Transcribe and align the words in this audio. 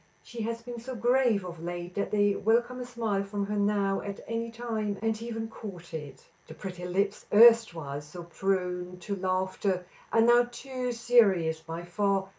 She 0.23 0.41
has 0.41 0.63
been 0.63 0.79
so 0.79 0.95
grave 0.95 1.45
of 1.45 1.61
late 1.63 1.93
that 1.93 2.09
they 2.09 2.33
welcome 2.35 2.79
a 2.79 2.85
smile 2.87 3.23
from 3.23 3.45
her 3.45 3.55
now 3.55 4.01
at 4.01 4.19
any 4.27 4.49
time, 4.49 4.97
and 4.99 5.21
even 5.21 5.47
court 5.47 5.83
k. 5.83 6.15
The 6.47 6.55
pretty 6.55 6.85
lips, 6.87 7.27
erstwhile 7.31 8.01
so 8.01 8.23
prone 8.23 8.97
to 9.01 9.15
laughter, 9.15 9.85
are 10.11 10.21
now 10.21 10.47
too 10.51 10.91
serious 10.91 11.59
by 11.59 11.83
far. 11.83 12.29